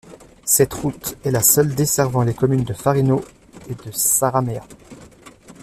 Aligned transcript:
Cette 0.45 0.73
route 0.73 1.15
est 1.23 1.29
la 1.29 1.43
seule 1.43 1.75
desservant 1.75 2.23
les 2.23 2.33
communes 2.33 2.63
de 2.63 2.73
Farino 2.73 3.23
et 3.69 3.75
de 3.75 3.91
Sarraméa. 3.91 4.63